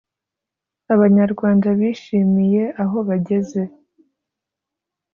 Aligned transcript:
Abanyarwanda 0.93 1.67
bishimiye 1.79 2.63
aho 2.83 2.97
bageze 3.07 3.61